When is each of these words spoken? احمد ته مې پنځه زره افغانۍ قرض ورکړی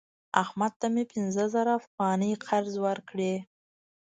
احمد 0.43 0.73
ته 0.79 0.87
مې 0.93 1.03
پنځه 1.13 1.43
زره 1.55 1.71
افغانۍ 1.81 2.31
قرض 2.45 2.73
ورکړی 2.85 3.33